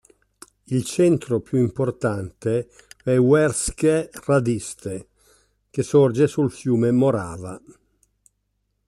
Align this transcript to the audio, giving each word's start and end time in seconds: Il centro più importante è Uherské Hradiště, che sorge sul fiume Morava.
Il 0.63 0.83
centro 0.83 1.41
più 1.41 1.59
importante 1.59 2.67
è 3.03 3.15
Uherské 3.17 4.09
Hradiště, 4.11 5.07
che 5.69 5.83
sorge 5.83 6.25
sul 6.27 6.49
fiume 6.51 6.89
Morava. 6.89 7.61